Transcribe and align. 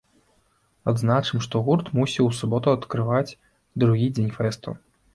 Адзначым, 0.91 1.43
што 1.49 1.61
гурт 1.69 1.93
мусіў 2.01 2.23
у 2.31 2.33
суботу 2.41 2.75
адкрываць 2.79 3.37
другі 3.85 4.13
дзень 4.19 4.37
фэсту. 4.43 4.69